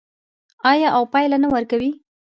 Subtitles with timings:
[0.71, 1.91] آیا او پایله نه ورکوي؟